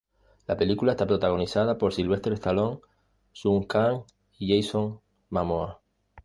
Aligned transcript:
La 0.47 0.57
película 0.57 0.93
está 0.93 1.05
protagonizada 1.05 1.77
por 1.77 1.93
Sylvester 1.93 2.33
Stallone, 2.33 2.79
Sung 3.33 3.67
Kang 3.67 4.01
y 4.39 4.55
Jason 4.59 4.99
Momoa. 5.29 5.79